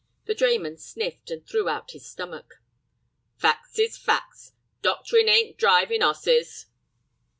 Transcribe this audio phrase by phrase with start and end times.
[0.25, 2.55] The drayman sniffed, and threw out his stomach.
[3.37, 4.53] "Facts is facts.
[4.81, 6.65] Doctorin' ain't drivin' 'osses."